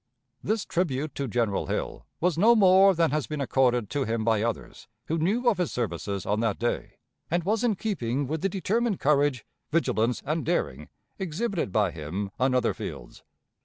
[0.43, 4.41] This tribute to General Hill was no more than has been accorded to him by
[4.41, 6.97] others who knew of his services on that day,
[7.29, 12.55] and was in keeping with the determined courage, vigilance, and daring exhibited by him on
[12.55, 13.21] other fields.